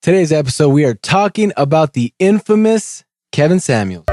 [0.00, 4.04] Today's episode, we are talking about the infamous Kevin Samuels.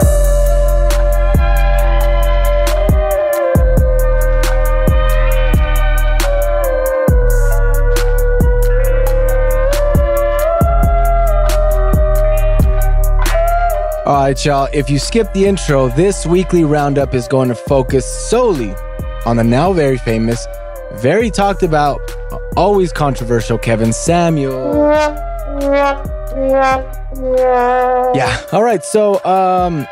[14.05, 14.67] All right, y'all.
[14.73, 18.73] If you skip the intro, this weekly roundup is going to focus solely
[19.27, 20.47] on the now very famous,
[20.93, 22.01] very talked about,
[22.57, 25.24] always controversial Kevin Samuel.
[28.15, 28.45] Yeah.
[28.51, 28.83] All right.
[28.83, 29.87] So, um,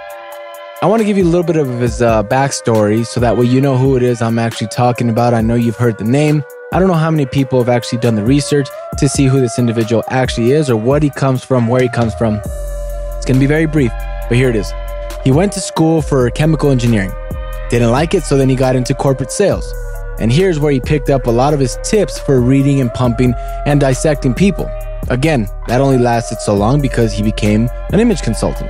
[0.82, 3.46] I want to give you a little bit of his uh, backstory so that way
[3.46, 5.34] you know who it is I'm actually talking about.
[5.34, 6.44] I know you've heard the name.
[6.74, 9.58] I don't know how many people have actually done the research to see who this
[9.58, 12.42] individual actually is or what he comes from, where he comes from.
[13.16, 13.94] It's going to be very brief,
[14.28, 14.74] but here it is.
[15.24, 17.14] He went to school for chemical engineering.
[17.70, 19.74] Didn't like it, so then he got into corporate sales.
[20.20, 23.36] And here's where he picked up a lot of his tips for reading and pumping
[23.66, 24.70] and dissecting people.
[25.10, 28.70] Again, that only lasted so long because he became an image consultant.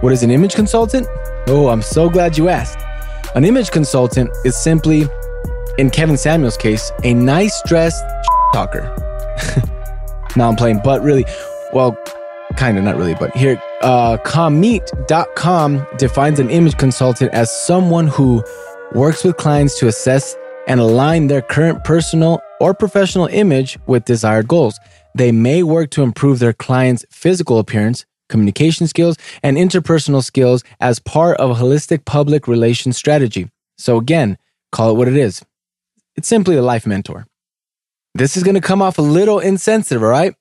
[0.00, 1.06] What is an image consultant?
[1.46, 2.78] Oh, I'm so glad you asked.
[3.34, 5.04] An image consultant is simply,
[5.78, 8.02] in Kevin Samuel's case, a nice dressed
[8.52, 8.94] talker.
[10.36, 11.24] now I'm playing, but really,
[11.72, 11.96] well,
[12.56, 18.42] kind of not really, but here, uh, Commete.com defines an image consultant as someone who
[18.92, 24.46] works with clients to assess and align their current personal or professional image with desired
[24.46, 24.78] goals.
[25.14, 30.98] They may work to improve their client's physical appearance, communication skills, and interpersonal skills as
[30.98, 33.50] part of a holistic public relations strategy.
[33.78, 34.38] So, again,
[34.70, 35.44] call it what it is.
[36.16, 37.26] It's simply a life mentor.
[38.14, 40.34] This is going to come off a little insensitive, all right?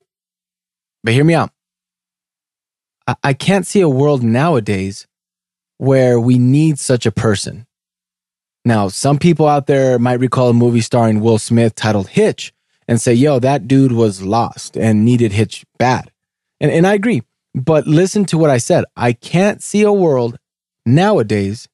[1.04, 1.52] But hear me out.
[3.08, 5.08] I, I can't see a world nowadays
[5.78, 7.66] where we need such a person.
[8.64, 12.54] Now, some people out there might recall a movie starring Will Smith titled Hitch
[12.88, 16.12] and say, yo, that dude was lost and needed Hitch bad.
[16.60, 17.24] And, and I agree.
[17.54, 18.86] But listen to what I said.
[18.96, 20.38] I can't see a world
[20.86, 21.68] nowadays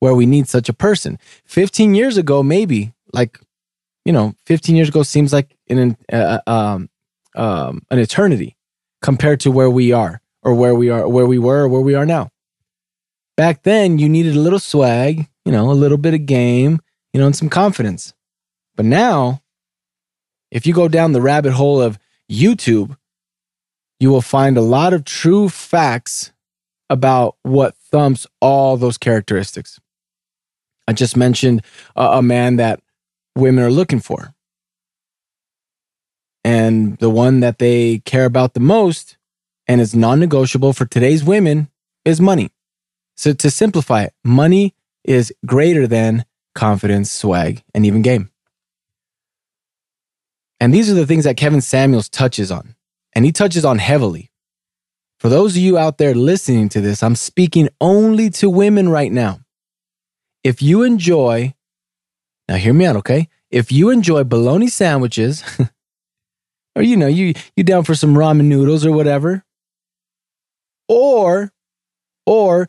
[0.00, 1.18] where we need such a person.
[1.44, 3.38] 15 years ago, maybe, like,
[4.04, 6.88] you know, 15 years ago seems like an, uh, um,
[7.36, 8.56] um, an eternity
[9.00, 11.94] compared to where we are or where we are, where we were, or where we
[11.94, 12.30] are now.
[13.36, 16.80] Back then, you needed a little swag, you know, a little bit of game,
[17.12, 18.12] you know, and some confidence.
[18.76, 19.41] But now,
[20.52, 21.98] if you go down the rabbit hole of
[22.30, 22.96] YouTube,
[23.98, 26.30] you will find a lot of true facts
[26.90, 29.80] about what thumps all those characteristics.
[30.86, 31.62] I just mentioned
[31.96, 32.80] a, a man that
[33.34, 34.34] women are looking for.
[36.44, 39.16] And the one that they care about the most
[39.66, 41.70] and is non negotiable for today's women
[42.04, 42.50] is money.
[43.16, 48.31] So to simplify it, money is greater than confidence, swag, and even game.
[50.62, 52.76] And these are the things that Kevin Samuels touches on,
[53.14, 54.30] and he touches on heavily.
[55.18, 59.10] For those of you out there listening to this, I'm speaking only to women right
[59.10, 59.40] now.
[60.44, 61.54] If you enjoy,
[62.46, 63.28] now hear me out, okay?
[63.50, 65.42] If you enjoy bologna sandwiches,
[66.76, 69.42] or you know, you you down for some ramen noodles or whatever,
[70.88, 71.52] or
[72.24, 72.68] or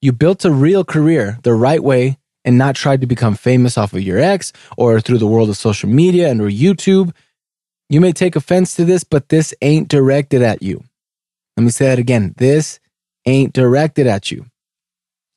[0.00, 3.92] you built a real career the right way and not tried to become famous off
[3.92, 7.14] of your ex or through the world of social media and or YouTube.
[7.88, 10.82] You may take offense to this, but this ain't directed at you.
[11.56, 12.34] Let me say that again.
[12.38, 12.80] This
[13.26, 14.46] ain't directed at you.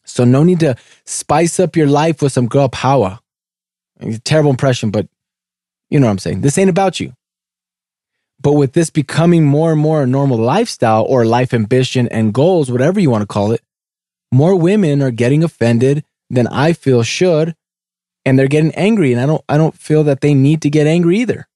[0.06, 3.20] So no need to spice up your life with some girl power.
[4.24, 5.08] Terrible impression, but
[5.90, 6.42] you know what I'm saying.
[6.42, 7.14] This ain't about you.
[8.40, 12.72] But with this becoming more and more a normal lifestyle or life ambition and goals,
[12.72, 13.62] whatever you want to call it,
[14.32, 17.56] more women are getting offended than I feel should,
[18.26, 19.12] and they're getting angry.
[19.12, 21.48] And I don't, I don't feel that they need to get angry either.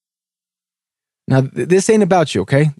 [1.28, 2.72] Now, this ain't about you, okay?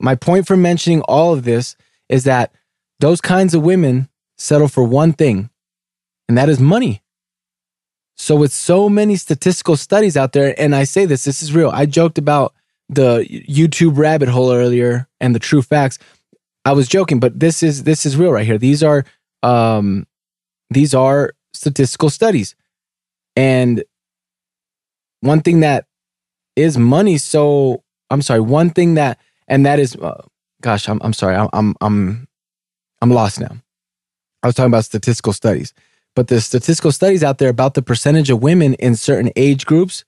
[0.00, 1.76] My point for mentioning all of this
[2.08, 2.52] is that
[3.00, 5.50] those kinds of women settle for one thing,
[6.28, 7.02] and that is money.
[8.16, 11.70] So, with so many statistical studies out there, and I say this, this is real.
[11.70, 12.54] I joked about
[12.88, 15.98] the YouTube rabbit hole earlier and the true facts.
[16.64, 18.58] I was joking, but this is this is real right here.
[18.58, 19.04] These are
[19.42, 20.06] um
[20.70, 22.54] these are statistical studies.
[23.36, 23.84] And
[25.20, 25.86] one thing that
[26.56, 30.22] is money so I'm sorry, one thing that and that is uh,
[30.60, 31.36] gosh, I'm I'm sorry.
[31.36, 32.28] I'm I'm I'm
[33.00, 33.56] I'm lost now.
[34.42, 35.72] I was talking about statistical studies.
[36.14, 40.04] But the statistical studies out there about the percentage of women in certain age groups,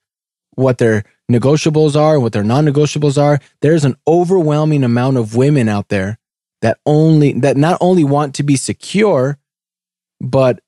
[0.55, 5.89] what their negotiables are what their non-negotiables are, there's an overwhelming amount of women out
[5.89, 6.19] there
[6.61, 9.39] that only that not only want to be secure,
[10.21, 10.61] but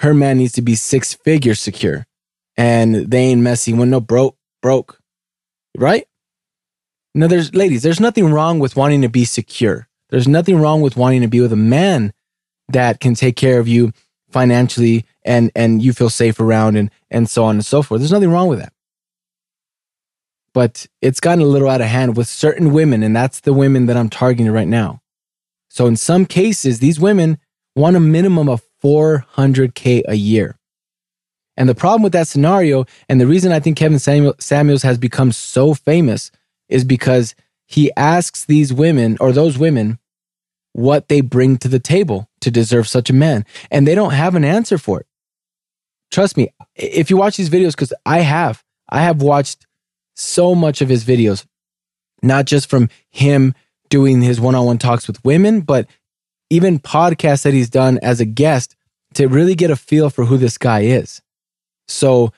[0.00, 2.06] her man needs to be six figure secure.
[2.56, 4.98] And they ain't messy when no broke, broke.
[5.76, 6.06] Right?
[7.14, 9.88] Now, there's ladies, there's nothing wrong with wanting to be secure.
[10.10, 12.12] There's nothing wrong with wanting to be with a man
[12.68, 13.92] that can take care of you
[14.30, 18.00] financially and and you feel safe around and and so on and so forth.
[18.00, 18.72] There's nothing wrong with that.
[20.52, 23.86] But it's gotten a little out of hand with certain women, and that's the women
[23.86, 25.00] that I'm targeting right now.
[25.68, 27.38] So in some cases, these women
[27.74, 30.58] want a minimum of 400k a year.
[31.56, 34.98] And the problem with that scenario, and the reason I think Kevin Samuel, Samuels has
[34.98, 36.30] become so famous,
[36.68, 37.34] is because
[37.66, 39.98] he asks these women or those women
[40.72, 43.46] what they bring to the table to deserve such a man.
[43.70, 45.06] And they don't have an answer for it.
[46.10, 49.66] Trust me, if you watch these videos, because I have, I have watched
[50.14, 51.46] so much of his videos,
[52.22, 53.54] not just from him
[53.88, 55.86] doing his one on one talks with women, but
[56.50, 58.76] even podcasts that he's done as a guest
[59.14, 61.22] to really get a feel for who this guy is.
[61.88, 62.32] So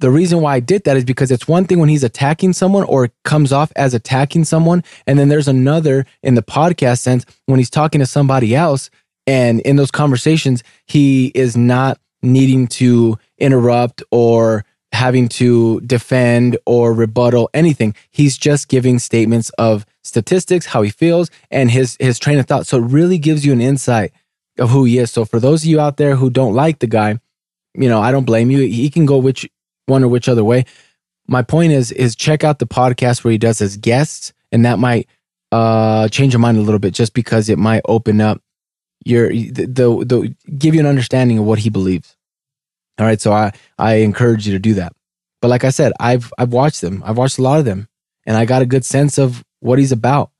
[0.00, 2.84] the reason why I did that is because it's one thing when he's attacking someone
[2.84, 4.82] or comes off as attacking someone.
[5.06, 8.90] And then there's another in the podcast sense when he's talking to somebody else.
[9.26, 16.92] And in those conversations, he is not needing to interrupt or having to defend or
[16.92, 17.94] rebuttal anything.
[18.10, 22.66] He's just giving statements of statistics, how he feels, and his his train of thought.
[22.66, 24.12] So it really gives you an insight
[24.58, 25.10] of who he is.
[25.10, 27.18] So for those of you out there who don't like the guy,
[27.74, 28.60] you know, I don't blame you.
[28.60, 29.48] He can go which
[29.86, 30.64] one or which other way.
[31.26, 34.78] My point is is check out the podcast where he does his guests, and that
[34.78, 35.08] might
[35.52, 38.42] uh, change your mind a little bit, just because it might open up
[39.04, 42.16] your the, the the give you an understanding of what he believes.
[43.00, 44.92] All right, so I I encourage you to do that.
[45.40, 47.02] But like I said, I've I've watched them.
[47.04, 47.88] I've watched a lot of them,
[48.26, 50.30] and I got a good sense of what he's about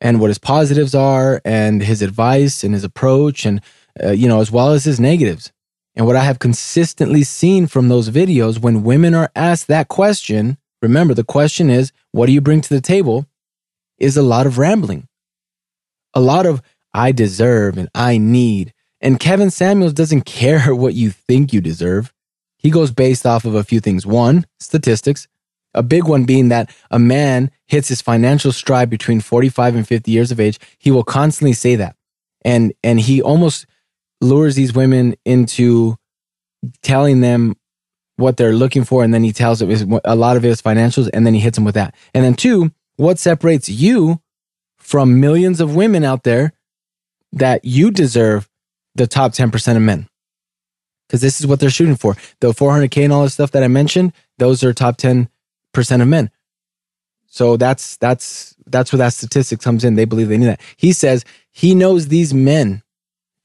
[0.00, 3.60] and what his positives are, and his advice and his approach, and
[4.02, 5.52] uh, you know, as well as his negatives.
[5.94, 10.56] And what I have consistently seen from those videos when women are asked that question,
[10.80, 13.26] remember the question is, what do you bring to the table?
[13.98, 15.06] Is a lot of rambling.
[16.14, 16.62] A lot of,
[16.94, 18.72] I deserve and I need.
[19.02, 22.12] And Kevin Samuels doesn't care what you think you deserve.
[22.56, 24.06] He goes based off of a few things.
[24.06, 25.26] One, statistics.
[25.74, 30.10] A big one being that a man hits his financial stride between 45 and 50
[30.10, 30.60] years of age.
[30.78, 31.96] He will constantly say that.
[32.44, 33.66] And, and he almost
[34.20, 35.96] lures these women into
[36.82, 37.56] telling them
[38.16, 39.02] what they're looking for.
[39.02, 41.64] And then he tells them a lot of his financials and then he hits them
[41.64, 41.94] with that.
[42.14, 44.20] And then two, what separates you
[44.76, 46.52] from millions of women out there
[47.32, 48.48] that you deserve
[48.94, 50.08] the top 10% of men?
[51.06, 52.16] Because this is what they're shooting for.
[52.40, 55.28] The 400K and all the stuff that I mentioned, those are top 10%
[55.74, 56.30] of men.
[57.26, 59.94] So that's that's that's where that statistic comes in.
[59.94, 60.60] They believe they need that.
[60.76, 62.82] He says he knows these men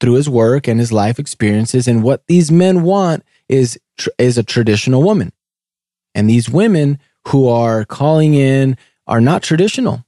[0.00, 1.88] through his work and his life experiences.
[1.88, 3.78] And what these men want is,
[4.18, 5.32] is a traditional woman.
[6.14, 6.98] And these women
[7.28, 10.04] who are calling in are not traditional.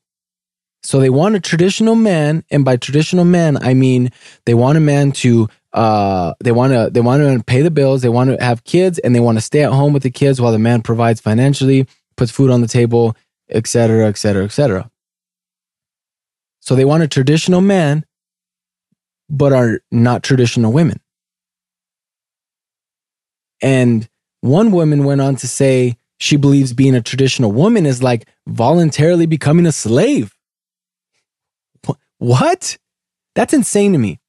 [0.83, 2.45] So they want a traditional man.
[2.51, 4.11] And by traditional man, I mean
[4.47, 8.03] they want a man to uh, they want to they want to pay the bills,
[8.03, 10.41] they want to have kids, and they want to stay at home with the kids
[10.41, 11.87] while the man provides financially,
[12.17, 13.17] puts food on the table,
[13.51, 14.91] etc., etc., etc.
[16.61, 18.05] So they want a traditional man
[19.29, 21.01] but are not traditional women.
[23.63, 24.09] And
[24.41, 29.27] one woman went on to say she believes being a traditional woman is like voluntarily
[29.27, 30.35] becoming a slave.
[32.21, 32.77] What?
[33.35, 34.21] That's insane to me.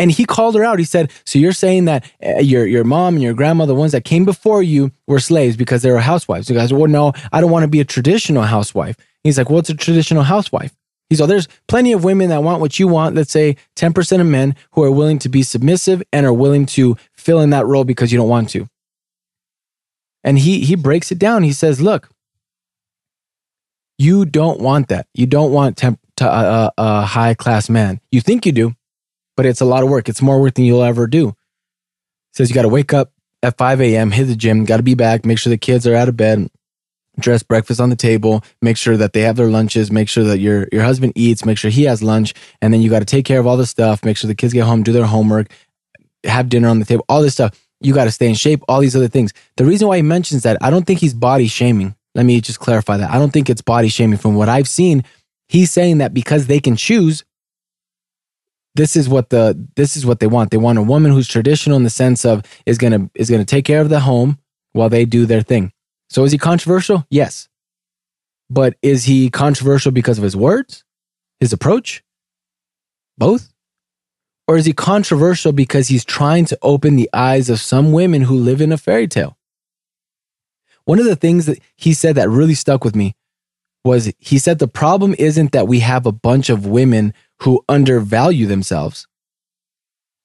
[0.00, 0.80] And he called her out.
[0.80, 3.92] He said, "So you're saying that uh, your your mom and your grandma, the ones
[3.92, 7.40] that came before you, were slaves because they were housewives?" You guys, well, no, I
[7.40, 8.96] don't want to be a traditional housewife.
[9.22, 10.74] He's like, "What's a traditional housewife?"
[11.08, 13.14] He's all there's plenty of women that want what you want.
[13.14, 16.96] Let's say 10% of men who are willing to be submissive and are willing to
[17.12, 18.66] fill in that role because you don't want to.
[20.24, 21.44] And he he breaks it down.
[21.44, 22.08] He says, "Look,
[23.96, 25.06] you don't want that.
[25.14, 28.00] You don't want temp- to, uh, a high class man.
[28.10, 28.74] You think you do,
[29.36, 30.08] but it's a lot of work.
[30.08, 31.34] It's more work than you'll ever do."
[32.32, 33.12] Says you got to wake up
[33.44, 35.94] at 5 a.m., hit the gym, got to be back, make sure the kids are
[35.94, 36.48] out of bed,
[37.18, 40.38] dress breakfast on the table, make sure that they have their lunches, make sure that
[40.38, 43.24] your your husband eats, make sure he has lunch, and then you got to take
[43.24, 45.48] care of all the stuff, make sure the kids get home, do their homework,
[46.24, 47.58] have dinner on the table, all this stuff.
[47.80, 49.32] You got to stay in shape, all these other things.
[49.56, 51.94] The reason why he mentions that, I don't think he's body shaming.
[52.14, 53.10] Let me just clarify that.
[53.10, 55.04] I don't think it's body shaming from what I've seen.
[55.54, 57.22] He's saying that because they can choose
[58.74, 60.50] this is what the this is what they want.
[60.50, 63.64] They want a woman who's traditional in the sense of is to is to take
[63.64, 64.40] care of the home
[64.72, 65.72] while they do their thing.
[66.10, 67.06] So is he controversial?
[67.08, 67.48] Yes.
[68.50, 70.82] But is he controversial because of his words,
[71.38, 72.02] his approach?
[73.16, 73.52] Both?
[74.48, 78.34] Or is he controversial because he's trying to open the eyes of some women who
[78.34, 79.38] live in a fairy tale?
[80.84, 83.14] One of the things that he said that really stuck with me
[83.84, 88.46] was he said the problem isn't that we have a bunch of women who undervalue
[88.46, 89.06] themselves.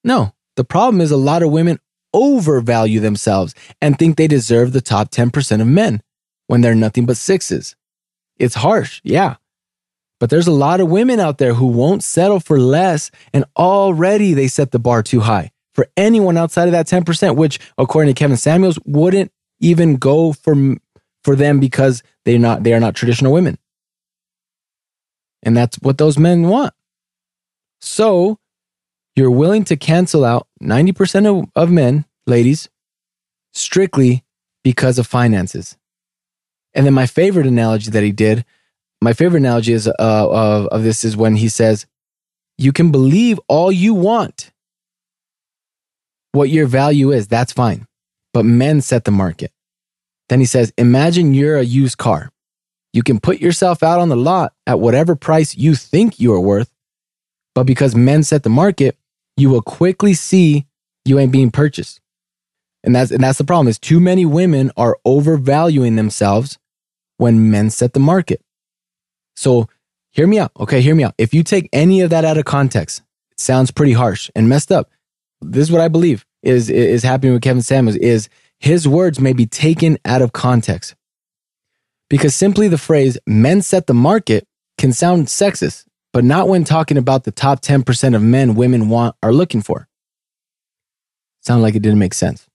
[0.04, 1.80] No, the problem is a lot of women
[2.14, 6.02] overvalue themselves and think they deserve the top 10% of men
[6.48, 7.76] when they're nothing but sixes.
[8.38, 9.36] It's harsh, yeah.
[10.20, 14.34] But there's a lot of women out there who won't settle for less, and already
[14.34, 18.20] they set the bar too high for anyone outside of that 10%, which, according to
[18.20, 20.56] Kevin Samuels, wouldn't even go for,
[21.30, 23.60] for them because they're not, they are not traditional women.
[25.44, 26.74] And that's what those men want.
[27.82, 28.40] So
[29.16, 32.68] you're willing to cancel out 90% of, of men, ladies,
[33.54, 34.24] strictly
[34.64, 35.78] because of finances.
[36.74, 38.44] And then my favorite analogy that he did,
[39.00, 41.86] my favorite analogy is uh, of, of this is when he says,
[42.58, 44.52] "You can believe all you want.
[46.32, 47.86] What your value is, that's fine,
[48.34, 49.52] but men set the market."
[50.30, 52.32] Then he says, "Imagine you're a used car.
[52.94, 56.40] You can put yourself out on the lot at whatever price you think you are
[56.40, 56.72] worth,
[57.54, 58.98] but because men set the market,
[59.38, 60.66] you will quickly see
[61.06, 62.00] you ain't being purchased."
[62.84, 66.58] And that's and that's the problem is too many women are overvaluing themselves
[67.18, 68.42] when men set the market.
[69.36, 69.68] So
[70.12, 70.52] hear me out.
[70.60, 71.16] Okay, hear me out.
[71.18, 74.72] If you take any of that out of context, it sounds pretty harsh and messed
[74.72, 74.90] up.
[75.42, 78.30] This is what I believe is is happening with Kevin Samuels is
[78.60, 80.96] his words may be taken out of context.
[82.10, 84.48] Because simply the phrase men set the market
[84.78, 89.16] can sound sexist, but not when talking about the top 10% of men women want
[89.22, 89.88] are looking for.
[91.42, 92.48] Sound like it didn't make sense.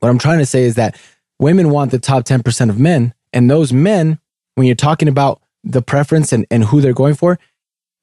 [0.00, 0.96] What I'm trying to say is that
[1.38, 3.14] women want the top 10% of men.
[3.32, 4.18] And those men,
[4.54, 7.38] when you're talking about the preference and, and who they're going for,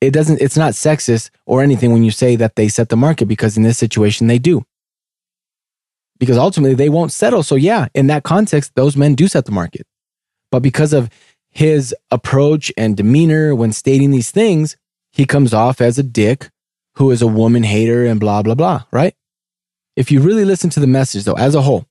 [0.01, 3.27] it doesn't, it's not sexist or anything when you say that they set the market
[3.27, 4.65] because in this situation they do.
[6.19, 7.43] Because ultimately they won't settle.
[7.43, 9.87] So, yeah, in that context, those men do set the market.
[10.51, 11.09] But because of
[11.49, 14.75] his approach and demeanor when stating these things,
[15.11, 16.49] he comes off as a dick
[16.95, 19.15] who is a woman hater and blah, blah, blah, right?
[19.95, 21.85] If you really listen to the message, though, as a whole,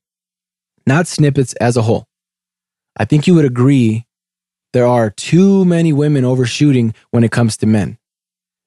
[0.87, 2.07] not snippets as a whole.
[2.97, 4.07] I think you would agree
[4.73, 7.99] there are too many women overshooting when it comes to men.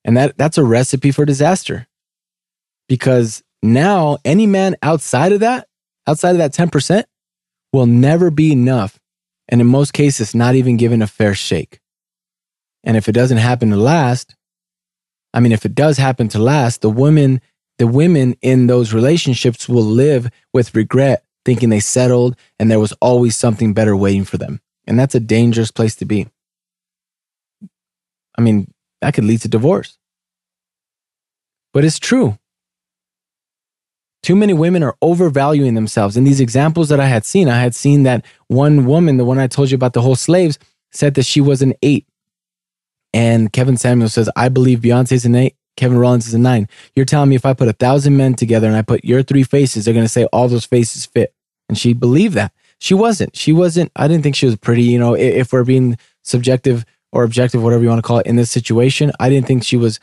[0.03, 1.87] And that, that's a recipe for disaster.
[2.87, 5.67] Because now any man outside of that,
[6.07, 7.03] outside of that 10%,
[7.73, 8.99] will never be enough.
[9.47, 11.79] And in most cases, not even given a fair shake.
[12.83, 14.35] And if it doesn't happen to last,
[15.33, 17.41] I mean, if it does happen to last, the women,
[17.77, 22.93] the women in those relationships will live with regret thinking they settled and there was
[22.93, 24.61] always something better waiting for them.
[24.87, 26.27] And that's a dangerous place to be.
[28.37, 29.97] I mean, that could lead to divorce.
[31.73, 32.37] But it's true.
[34.23, 36.15] Too many women are overvaluing themselves.
[36.15, 39.39] In these examples that I had seen, I had seen that one woman, the one
[39.39, 40.59] I told you about the whole slaves,
[40.91, 42.05] said that she was an eight.
[43.13, 45.55] And Kevin Samuel says, I believe Beyonce's an eight.
[45.77, 46.67] Kelly Rowland is a nine.
[46.95, 49.43] You're telling me if I put a thousand men together and I put your three
[49.43, 51.33] faces, they're going to say all those faces fit.
[51.69, 52.53] And she believed that.
[52.79, 53.35] She wasn't.
[53.35, 53.91] She wasn't.
[53.95, 54.83] I didn't think she was pretty.
[54.83, 58.35] You know, if we're being subjective or objective, whatever you want to call it, in
[58.35, 59.99] this situation, I didn't think she was.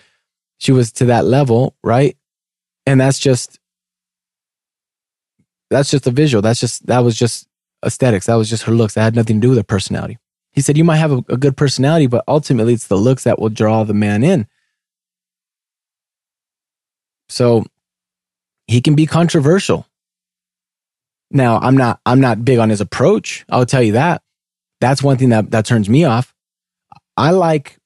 [0.58, 2.16] She was to that level, right?
[2.86, 3.58] And that's just.
[5.70, 6.42] That's just a visual.
[6.42, 7.46] That's just that was just
[7.84, 8.26] aesthetics.
[8.26, 8.94] That was just her looks.
[8.94, 10.18] That had nothing to do with her personality.
[10.52, 13.38] He said, You might have a, a good personality, but ultimately it's the looks that
[13.38, 14.46] will draw the man in.
[17.28, 17.64] So
[18.66, 19.86] he can be controversial.
[21.30, 23.44] Now, I'm not I'm not big on his approach.
[23.50, 24.22] I'll tell you that.
[24.80, 26.34] That's one thing that that turns me off.
[27.16, 27.78] I like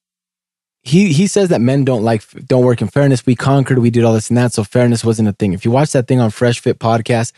[0.82, 3.26] he he says that men don't like don't work in fairness.
[3.26, 5.52] We conquered, we did all this and that, so fairness wasn't a thing.
[5.52, 7.32] If you watch that thing on Fresh Fit podcast,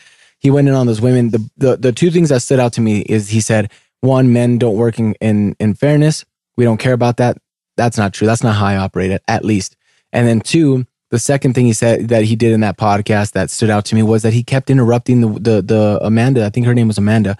[0.44, 1.30] he went in on those women.
[1.30, 3.72] The the the two things that stood out to me is he said,
[4.02, 6.24] one, men don't work in in, in fairness.
[6.56, 7.38] We don't care about that.
[7.78, 8.26] That's not true.
[8.26, 9.74] That's not how I operate it, at least.
[10.12, 13.50] And then two, the second thing he said that he did in that podcast that
[13.50, 16.44] stood out to me was that he kept interrupting the the, the Amanda.
[16.44, 17.38] I think her name was Amanda.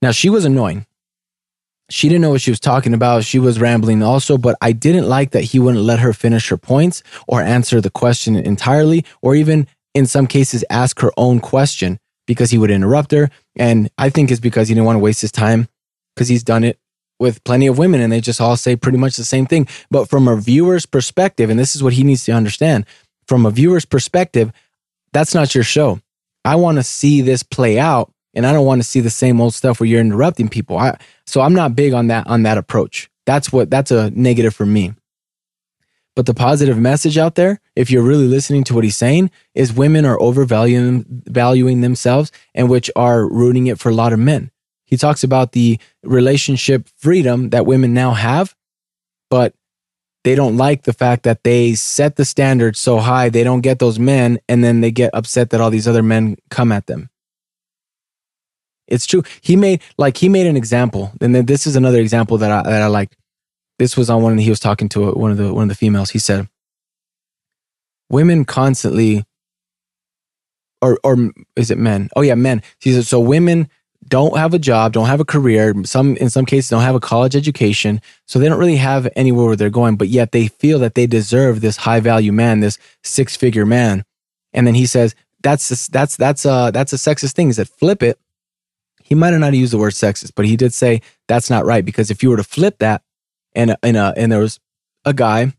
[0.00, 0.86] Now she was annoying.
[1.90, 3.24] She didn't know what she was talking about.
[3.24, 6.56] She was rambling also, but I didn't like that he wouldn't let her finish her
[6.56, 11.98] points or answer the question entirely, or even in some cases ask her own question
[12.26, 13.30] because he would interrupt her.
[13.56, 15.68] And I think it's because he didn't want to waste his time
[16.14, 16.78] because he's done it
[17.18, 19.68] with plenty of women and they just all say pretty much the same thing.
[19.90, 22.86] But from a viewer's perspective, and this is what he needs to understand
[23.26, 24.52] from a viewer's perspective,
[25.12, 26.00] that's not your show.
[26.44, 29.40] I want to see this play out and I don't want to see the same
[29.40, 30.76] old stuff where you're interrupting people.
[30.76, 33.08] I, so I'm not big on that on that approach.
[33.26, 34.94] That's what that's a negative for me.
[36.16, 39.72] But the positive message out there, if you're really listening to what he's saying, is
[39.72, 44.50] women are overvaluing valuing themselves and which are ruining it for a lot of men.
[44.86, 48.54] he talks about the relationship freedom that women now have,
[49.28, 49.54] but
[50.22, 53.78] they don't like the fact that they set the standard so high they don't get
[53.78, 57.10] those men and then they get upset that all these other men come at them.
[58.86, 59.22] It's true.
[59.40, 62.62] He made like he made an example and then this is another example that i
[62.62, 63.16] that i liked
[63.78, 66.10] this was on one he was talking to one of the one of the females
[66.10, 66.48] he said
[68.08, 69.24] women constantly
[70.80, 73.68] or or is it men oh yeah men he said so women
[74.08, 75.74] don't have a job, don't have a career.
[75.84, 78.00] Some, in some cases, don't have a college education.
[78.26, 81.06] So they don't really have anywhere where they're going, but yet they feel that they
[81.06, 84.04] deserve this high value man, this six figure man.
[84.52, 88.02] And then he says, that's, that's, that's a, that's a sexist thing is that flip
[88.02, 88.18] it.
[89.02, 91.84] He might have not used the word sexist, but he did say that's not right.
[91.84, 93.02] Because if you were to flip that
[93.54, 94.60] and, and, uh, and there was
[95.04, 95.52] a guy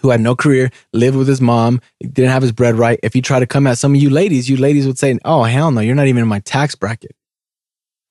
[0.00, 3.00] who had no career, lived with his mom, didn't have his bread right.
[3.02, 5.44] If he tried to come at some of you ladies, you ladies would say, Oh,
[5.44, 7.16] hell no, you're not even in my tax bracket.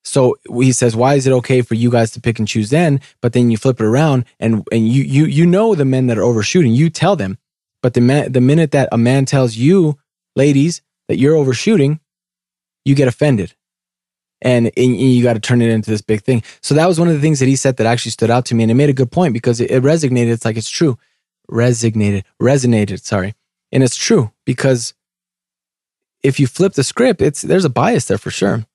[0.05, 3.01] So he says, why is it okay for you guys to pick and choose then?
[3.21, 6.17] But then you flip it around and, and you, you, you know, the men that
[6.17, 7.39] are overshooting, you tell them.
[7.81, 9.97] But the man, the minute that a man tells you,
[10.35, 11.99] ladies, that you're overshooting,
[12.85, 13.55] you get offended.
[14.41, 16.43] And, and you got to turn it into this big thing.
[16.61, 18.55] So that was one of the things that he said that actually stood out to
[18.55, 18.63] me.
[18.63, 20.31] And it made a good point because it, it resonated.
[20.31, 20.99] It's like, it's true.
[21.47, 23.01] Resignated, resonated.
[23.03, 23.33] Sorry.
[23.71, 24.93] And it's true because
[26.21, 28.65] if you flip the script, it's, there's a bias there for sure.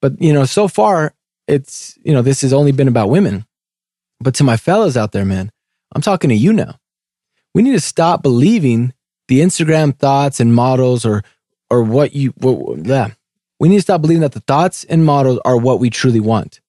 [0.00, 1.14] But, you know, so far,
[1.46, 3.46] it's, you know, this has only been about women.
[4.20, 5.50] But to my fellows out there, man,
[5.94, 6.78] I'm talking to you now.
[7.54, 8.92] We need to stop believing
[9.28, 11.22] the Instagram thoughts and models or,
[11.70, 13.10] or what you, what, yeah.
[13.58, 16.60] We need to stop believing that the thoughts and models are what we truly want.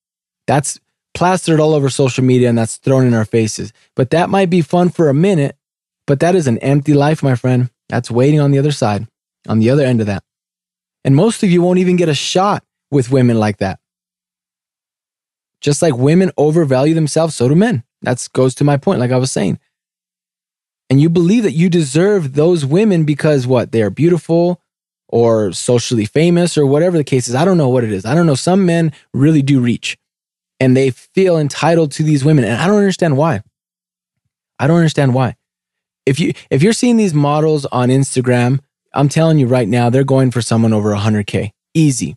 [0.46, 0.80] That's
[1.14, 3.72] plastered all over social media and that's thrown in our faces.
[3.96, 5.56] But that might be fun for a minute,
[6.06, 7.70] but that is an empty life, my friend.
[7.88, 9.06] That's waiting on the other side,
[9.48, 10.22] on the other end of that.
[11.04, 13.80] And most of you won't even get a shot with women like that.
[15.60, 17.82] Just like women overvalue themselves, so do men.
[18.02, 19.58] That goes to my point, like I was saying.
[20.88, 23.72] And you believe that you deserve those women because what?
[23.72, 24.62] They're beautiful
[25.08, 27.34] or socially famous or whatever the case is.
[27.34, 28.04] I don't know what it is.
[28.04, 28.34] I don't know.
[28.34, 29.96] Some men really do reach
[30.60, 32.44] and they feel entitled to these women.
[32.44, 33.42] And I don't understand why.
[34.58, 35.36] I don't understand why.
[36.04, 38.60] If you if you're seeing these models on Instagram,
[38.94, 41.50] I'm telling you right now, they're going for someone over 100k.
[41.74, 42.16] Easy.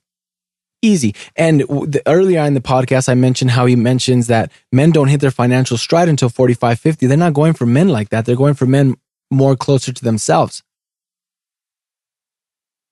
[0.82, 1.14] Easy.
[1.36, 5.22] And the, earlier in the podcast, I mentioned how he mentions that men don't hit
[5.22, 7.06] their financial stride until 45, 50.
[7.06, 8.26] They're not going for men like that.
[8.26, 8.96] They're going for men
[9.30, 10.64] more closer to themselves.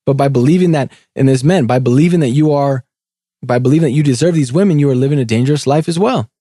[0.10, 2.84] But by believing that, and as men, by believing that you are,
[3.44, 6.32] by believing that you deserve these women, you are living a dangerous life as well.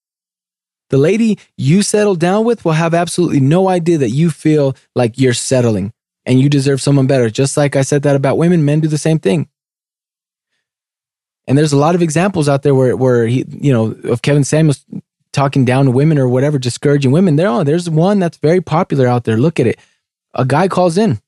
[0.89, 5.19] The lady you settle down with will have absolutely no idea that you feel like
[5.19, 5.93] you're settling
[6.25, 7.29] and you deserve someone better.
[7.29, 9.51] Just like I said that about women, men do the same thing.
[11.47, 14.45] And there's a lot of examples out there where where he, you know, of Kevin
[14.45, 14.83] Samuels
[15.35, 17.37] talking down to women or whatever, discouraging women.
[17.37, 19.37] There, there's one that's very popular out there.
[19.37, 19.79] Look at it.
[20.33, 21.21] A guy calls in.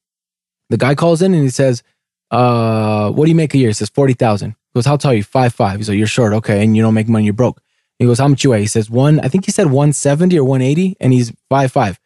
[0.70, 1.82] The guy calls in and he says,
[2.30, 3.68] uh, what do you make a year?
[3.68, 4.50] He says, 40,000.
[4.50, 5.24] He goes, how tall are you?
[5.24, 5.78] Five, five.
[5.78, 6.32] He's like, you're short.
[6.32, 6.62] Okay.
[6.62, 7.24] And you don't make money.
[7.24, 7.60] You're broke.
[7.98, 8.60] He goes, how much you weigh?
[8.60, 12.00] He says, one, I think he said 170 or 180 and he's five, five.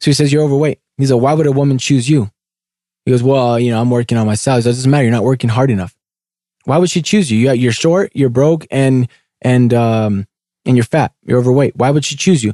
[0.00, 0.80] So he says, you're overweight.
[0.96, 2.30] He's like, why would a woman choose you?
[3.04, 4.58] He goes, well, you know, I'm working on myself.
[4.58, 5.04] He says, it doesn't matter.
[5.04, 5.94] You're not working hard enough.
[6.64, 7.52] Why would she choose you?
[7.52, 9.08] You're short, you're broke, and
[9.40, 10.26] and um
[10.66, 11.76] and you're fat, you're overweight.
[11.76, 12.52] Why would she choose you?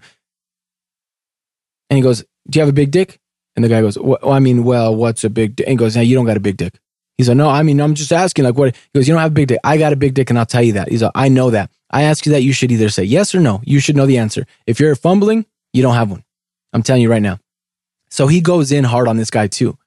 [1.90, 3.20] And he goes, Do you have a big dick?
[3.54, 5.66] And the guy goes, well, I mean, well, what's a big dick?
[5.66, 6.78] And he goes, No, you don't got a big dick.
[7.18, 8.74] He's like, No, I mean, I'm just asking, like, what?
[8.74, 9.60] He goes, You don't have a big dick.
[9.64, 10.88] I got a big dick, and I'll tell you that.
[10.88, 11.70] He's like, I know that.
[11.90, 12.42] I ask you that.
[12.42, 13.62] You should either say yes or no.
[13.64, 14.46] You should know the answer.
[14.66, 16.24] If you're fumbling, you don't have one.
[16.72, 17.38] I'm telling you right now.
[18.10, 19.78] So he goes in hard on this guy too.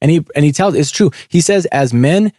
[0.00, 1.10] And he and he tells it's true.
[1.28, 2.32] He says, as men,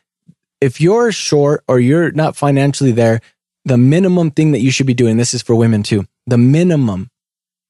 [0.60, 3.22] if you're short or you're not financially there,
[3.66, 7.10] the minimum thing that you should be doing, this is for women too, the minimum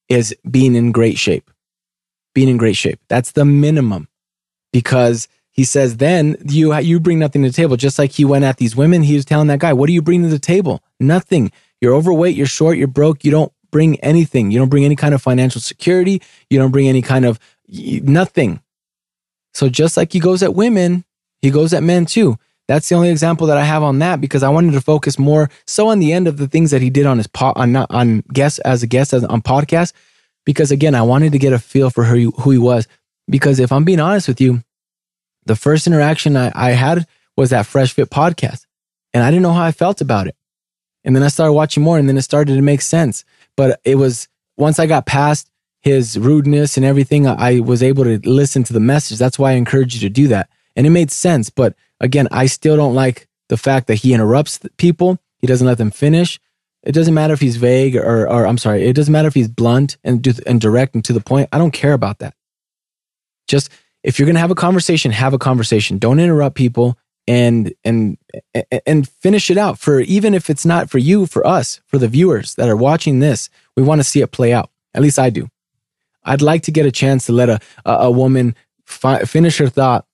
[0.10, 1.50] is being in great shape.
[2.34, 3.00] Being in great shape.
[3.10, 4.08] That's the minimum
[4.72, 7.76] because he says then you you bring nothing to the table.
[7.76, 10.02] Just like he went at these women, he was telling that guy, "What do you
[10.02, 10.82] bring to the table?
[11.00, 11.52] Nothing.
[11.82, 12.36] You're overweight.
[12.36, 12.78] You're short.
[12.78, 13.24] You're broke.
[13.26, 14.52] You don't bring anything.
[14.52, 16.22] You don't bring any kind of financial security.
[16.50, 18.62] You don't bring any kind of nothing."
[19.54, 21.04] So just like he goes at women,
[21.42, 22.38] he goes at men too.
[22.68, 25.50] That's the only example that I have on that because I wanted to focus more
[25.68, 27.92] so on the end of the things that he did on his pot on not
[27.92, 29.92] on guest as a guest as on podcast
[30.46, 32.88] because again I wanted to get a feel for who who he was
[33.28, 34.64] because if I'm being honest with you,
[35.46, 38.66] the first interaction I, I had was that Fresh Fit podcast
[39.14, 40.36] and I didn't know how I felt about it,
[41.04, 43.26] and then I started watching more and then it started to make sense.
[43.58, 44.28] But it was
[44.58, 45.50] once I got past
[45.82, 49.18] his rudeness and everything, I was able to listen to the message.
[49.18, 52.48] That's why I encourage you to do that, and it made sense, but Again, I
[52.48, 56.40] still don't like the fact that he interrupts people He doesn't let them finish.
[56.84, 59.48] It doesn't matter if he's vague or, or I'm sorry, it doesn't matter if he's
[59.48, 61.48] blunt and, and direct and to the point.
[61.52, 62.34] I don't care about that.
[63.48, 63.70] Just
[64.04, 65.98] if you're going to have a conversation, have a conversation.
[65.98, 68.18] Don't interrupt people and and
[68.86, 72.08] and finish it out for even if it's not for you, for us, for the
[72.08, 73.50] viewers that are watching this.
[73.76, 74.70] We want to see it play out.
[74.94, 75.50] At least I do.
[76.24, 79.70] I'd like to get a chance to let a a, a woman fi- finish her
[79.70, 80.06] thought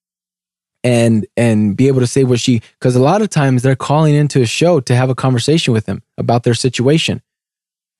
[0.83, 4.13] and and be able to say what she because a lot of times they're calling
[4.13, 7.21] into a show to have a conversation with him about their situation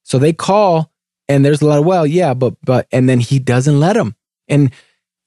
[0.04, 0.92] so they call
[1.28, 4.16] and there's a lot of well yeah but but and then he doesn't let them
[4.48, 4.72] and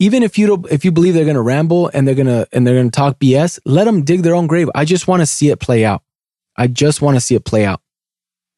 [0.00, 2.48] even if you don't if you believe they're going to ramble and they're going to
[2.52, 5.20] and they're going to talk bs let them dig their own grave i just want
[5.20, 6.02] to see it play out
[6.56, 7.80] i just want to see it play out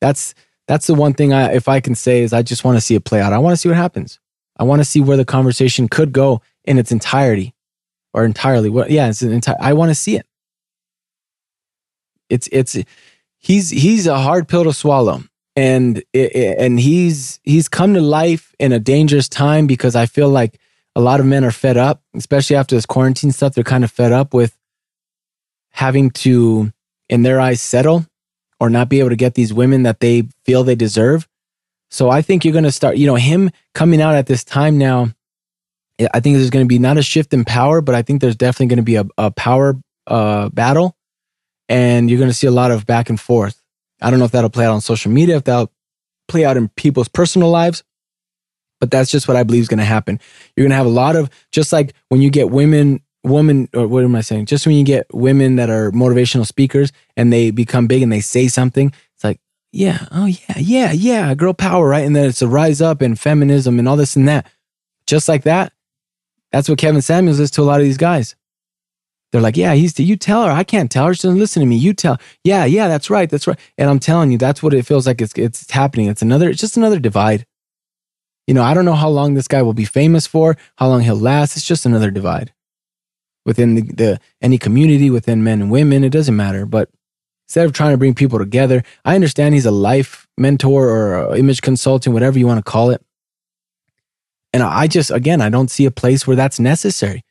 [0.00, 0.34] that's
[0.66, 2.94] that's the one thing i if i can say is i just want to see
[2.94, 4.18] it play out i want to see what happens
[4.56, 7.54] i want to see where the conversation could go in its entirety
[8.14, 8.68] or entirely.
[8.68, 8.90] What?
[8.90, 9.56] Yeah, it's an entire.
[9.60, 10.26] I want to see it.
[12.28, 12.76] It's it's
[13.38, 15.22] he's he's a hard pill to swallow,
[15.56, 20.58] and and he's he's come to life in a dangerous time because I feel like
[20.94, 23.54] a lot of men are fed up, especially after this quarantine stuff.
[23.54, 24.56] They're kind of fed up with
[25.70, 26.72] having to,
[27.08, 28.06] in their eyes, settle
[28.60, 31.26] or not be able to get these women that they feel they deserve.
[31.90, 34.78] So I think you're going to start, you know, him coming out at this time
[34.78, 35.12] now
[36.12, 38.36] I think there's going to be not a shift in power, but I think there's
[38.36, 39.76] definitely going to be a, a power
[40.06, 40.96] uh, battle,
[41.68, 43.60] and you're going to see a lot of back and forth.
[44.00, 45.70] I don't know if that'll play out on social media, if that'll
[46.28, 47.84] play out in people's personal lives,
[48.82, 50.18] but that's just what I believe is going to happen.
[50.56, 53.86] You're going to have a lot of just like when you get women, women, or
[53.86, 54.46] what am I saying?
[54.46, 58.18] Just when you get women that are motivational speakers and they become big and they
[58.18, 59.38] say something, it's like,
[59.70, 62.04] yeah, oh yeah, yeah, yeah, girl power, right?
[62.04, 64.50] And then it's a rise up and feminism and all this and that.
[65.06, 65.72] Just like that,
[66.50, 68.34] that's what Kevin Samuels is to a lot of these guys.
[69.30, 70.50] They're like, yeah, he's to you tell her.
[70.50, 71.14] I can't tell her.
[71.14, 71.76] She doesn't listen to me.
[71.76, 72.18] You tell.
[72.42, 73.30] Yeah, yeah, that's right.
[73.30, 73.58] That's right.
[73.78, 76.08] And I'm telling you, that's what it feels like it's it's happening.
[76.08, 77.46] It's another, it's just another divide.
[78.52, 81.00] You know, I don't know how long this guy will be famous for, how long
[81.00, 81.56] he'll last.
[81.56, 82.52] It's just another divide
[83.46, 86.04] within the, the any community, within men and women.
[86.04, 86.66] It doesn't matter.
[86.66, 86.90] But
[87.48, 91.62] instead of trying to bring people together, I understand he's a life mentor or image
[91.62, 93.02] consultant, whatever you want to call it.
[94.52, 97.24] And I just, again, I don't see a place where that's necessary.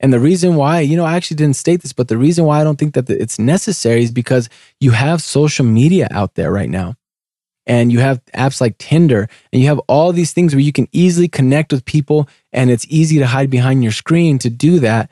[0.00, 2.60] And the reason why, you know, I actually didn't state this, but the reason why
[2.60, 4.50] I don't think that it's necessary is because
[4.80, 6.96] you have social media out there right now.
[7.68, 10.88] And you have apps like Tinder, and you have all these things where you can
[10.90, 15.10] easily connect with people, and it's easy to hide behind your screen to do that.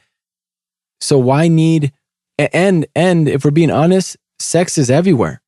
[1.00, 1.92] So why need
[2.38, 5.40] and and if we're being honest, sex is everywhere.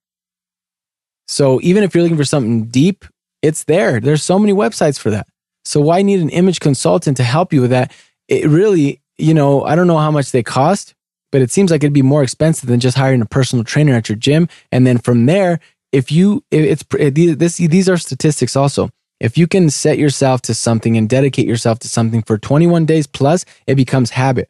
[1.26, 3.04] So even if you're looking for something deep,
[3.42, 4.00] it's there.
[4.00, 5.28] There's so many websites for that.
[5.64, 7.92] So why need an image consultant to help you with that?
[8.28, 10.94] It really, you know, I don't know how much they cost,
[11.30, 14.08] but it seems like it'd be more expensive than just hiring a personal trainer at
[14.08, 14.48] your gym.
[14.72, 15.60] And then from there,
[15.92, 18.90] if you, it's eh, this, these are statistics also.
[19.20, 23.06] If you can set yourself to something and dedicate yourself to something for 21 days
[23.06, 24.48] plus, it becomes habit.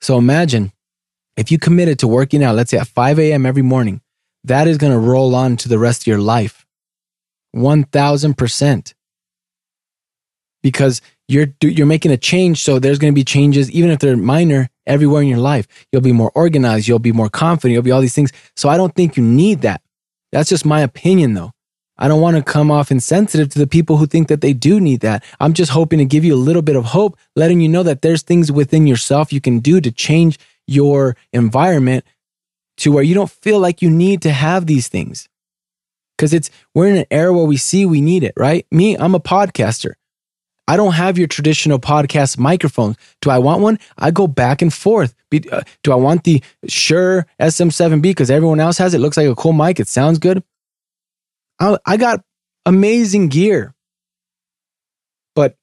[0.00, 0.72] So imagine
[1.36, 3.46] if you committed to working out, let's say at 5 a.m.
[3.46, 4.00] every morning,
[4.44, 6.66] that is going to roll on to the rest of your life.
[7.54, 8.94] 1000%
[10.62, 14.16] because you're you're making a change so there's going to be changes even if they're
[14.16, 17.90] minor everywhere in your life you'll be more organized you'll be more confident you'll be
[17.90, 19.80] all these things so i don't think you need that
[20.32, 21.52] that's just my opinion though.
[22.00, 24.78] I don't want to come off insensitive to the people who think that they do
[24.78, 25.24] need that.
[25.40, 28.02] I'm just hoping to give you a little bit of hope letting you know that
[28.02, 30.38] there's things within yourself you can do to change
[30.68, 32.04] your environment
[32.78, 35.28] to where you don't feel like you need to have these things.
[36.16, 38.66] Because it's we're in an era where we see we need it right?
[38.70, 39.94] Me i'm a podcaster
[40.68, 42.96] I don't have your traditional podcast microphones.
[43.22, 43.78] Do I want one?
[43.96, 45.14] I go back and forth.
[45.32, 48.98] Uh, do I want the Shure SM7B because everyone else has it?
[48.98, 49.80] Looks like a cool mic.
[49.80, 50.42] It sounds good.
[51.58, 52.22] I got
[52.66, 53.74] amazing gear.
[55.34, 55.56] But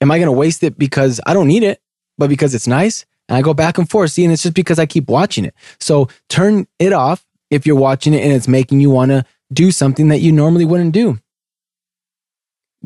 [0.00, 1.80] am I going to waste it because I don't need it,
[2.16, 3.04] but because it's nice?
[3.28, 4.12] And I go back and forth.
[4.12, 5.54] See, and it's just because I keep watching it.
[5.78, 9.70] So turn it off if you're watching it and it's making you want to do
[9.70, 11.18] something that you normally wouldn't do.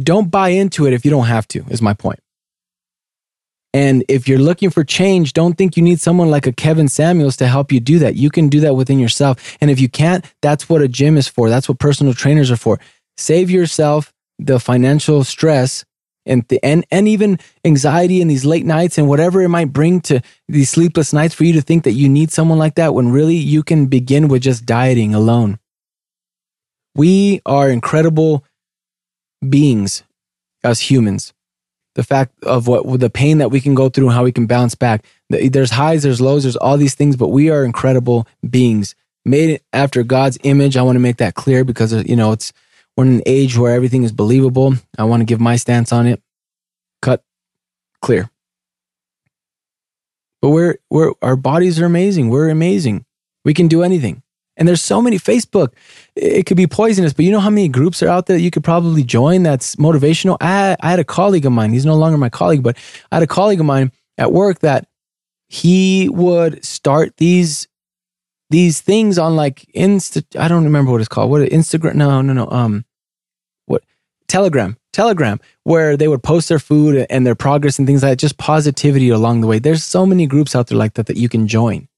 [0.03, 2.21] Don't buy into it if you don't have to, is my point.
[3.73, 7.37] And if you're looking for change, don't think you need someone like a Kevin Samuels
[7.37, 8.17] to help you do that.
[8.17, 9.57] You can do that within yourself.
[9.61, 11.49] And if you can't, that's what a gym is for.
[11.49, 12.81] That's what personal trainers are for.
[13.17, 15.85] Save yourself the financial stress
[16.27, 20.01] and the, and and even anxiety in these late nights and whatever it might bring
[20.03, 23.11] to these sleepless nights for you to think that you need someone like that when
[23.11, 25.59] really you can begin with just dieting alone.
[26.95, 28.45] We are incredible
[29.46, 30.03] beings
[30.62, 31.33] as humans.
[31.94, 34.46] The fact of what the pain that we can go through and how we can
[34.46, 35.05] bounce back.
[35.29, 40.03] There's highs, there's lows, there's all these things, but we are incredible beings made after
[40.03, 40.76] God's image.
[40.76, 42.53] I want to make that clear because you know it's
[42.96, 44.74] we're in an age where everything is believable.
[44.98, 46.22] I want to give my stance on it.
[47.03, 47.24] Cut
[48.00, 48.31] clear.
[50.40, 52.31] But we're we're our bodies are amazing.
[52.31, 53.05] We're amazing.
[53.44, 54.22] We can do anything.
[54.61, 55.73] And there's so many Facebook.
[56.14, 58.51] It could be poisonous, but you know how many groups are out there that you
[58.51, 60.37] could probably join that's motivational?
[60.40, 61.73] I, I had a colleague of mine.
[61.73, 62.77] He's no longer my colleague, but
[63.11, 64.87] I had a colleague of mine at work that
[65.49, 67.66] he would start these
[68.51, 70.25] these things on like Insta.
[70.38, 71.31] I don't remember what it's called.
[71.31, 71.94] What Instagram?
[71.94, 72.49] No, no, no.
[72.51, 72.85] Um,
[73.64, 73.83] what
[74.29, 74.77] Telegram?
[74.92, 78.18] Telegram, where they would post their food and their progress and things like that.
[78.18, 79.59] Just positivity along the way.
[79.59, 81.88] There's so many groups out there like that that you can join.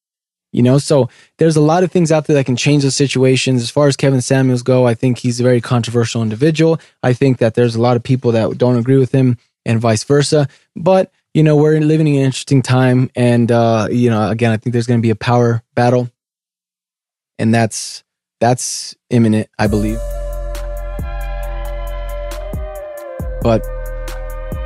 [0.53, 3.62] You know, so there's a lot of things out there that can change those situations.
[3.62, 6.79] As far as Kevin Samuels go, I think he's a very controversial individual.
[7.03, 10.05] I think that there's a lot of people that don't agree with him and vice
[10.05, 10.49] versa.
[10.77, 14.59] But you know, we're living in an interesting time, and uh, you know, again, I
[14.59, 16.11] think there's going to be a power battle,
[17.38, 18.05] and that's
[18.38, 19.99] that's imminent, I believe.
[23.41, 23.62] But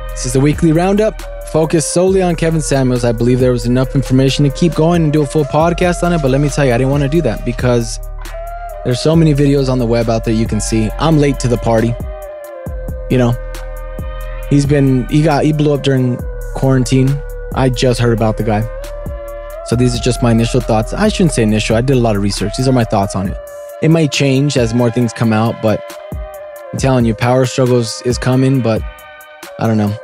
[0.09, 3.03] this is the weekly roundup focused solely on Kevin Samuels.
[3.03, 6.13] I believe there was enough information to keep going and do a full podcast on
[6.13, 6.21] it.
[6.21, 7.99] But let me tell you, I didn't want to do that because
[8.83, 10.89] there's so many videos on the web out there you can see.
[10.99, 11.95] I'm late to the party.
[13.09, 13.35] You know,
[14.49, 16.17] he's been, he got, he blew up during
[16.55, 17.09] quarantine.
[17.55, 18.61] I just heard about the guy.
[19.65, 20.93] So these are just my initial thoughts.
[20.93, 22.53] I shouldn't say initial, I did a lot of research.
[22.57, 23.37] These are my thoughts on it.
[23.81, 25.81] It might change as more things come out, but
[26.71, 28.81] I'm telling you, power struggles is coming, but
[29.59, 29.95] I don't know.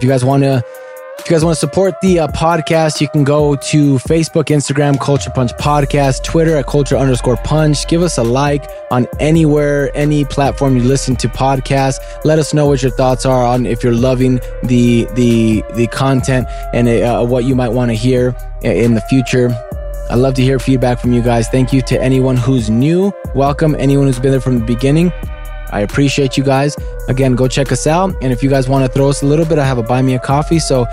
[0.00, 0.64] If you guys want to,
[1.18, 4.98] if you guys want to support the uh, podcast, you can go to Facebook, Instagram,
[4.98, 7.86] Culture Punch Podcast, Twitter at Culture underscore Punch.
[7.86, 11.98] Give us a like on anywhere, any platform you listen to podcasts.
[12.24, 16.48] Let us know what your thoughts are on if you're loving the the the content
[16.72, 19.50] and uh, what you might want to hear in the future.
[20.08, 21.46] I love to hear feedback from you guys.
[21.50, 23.12] Thank you to anyone who's new.
[23.34, 25.12] Welcome anyone who's been there from the beginning.
[25.72, 26.76] I appreciate you guys.
[27.08, 28.14] Again, go check us out.
[28.22, 30.02] And if you guys want to throw us a little bit, I have a buy
[30.02, 30.58] me a coffee.
[30.58, 30.86] So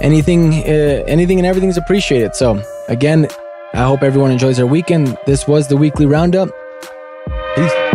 [0.00, 2.34] anything, uh, anything and everything is appreciated.
[2.34, 3.28] So again,
[3.74, 5.16] I hope everyone enjoys their weekend.
[5.26, 6.48] This was the weekly roundup.
[7.54, 7.87] Peace.